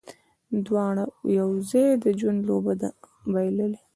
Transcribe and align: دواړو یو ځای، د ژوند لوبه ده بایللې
دواړو 0.65 1.05
یو 1.37 1.49
ځای، 1.69 1.89
د 2.03 2.05
ژوند 2.19 2.39
لوبه 2.47 2.73
ده 2.81 2.89
بایللې 3.31 3.79